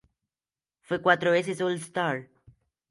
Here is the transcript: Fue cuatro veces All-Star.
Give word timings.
Fue 0.81 0.99
cuatro 0.99 1.29
veces 1.29 1.61
All-Star. 1.61 2.27